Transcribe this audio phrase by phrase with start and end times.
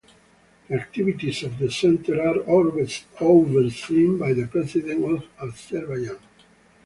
[0.67, 6.17] The activities of the Center are overseen by the President of Azerbaijan.